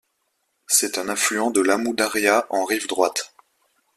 [0.65, 3.35] C'est un affluent de l'Amou-Daria en rive droite.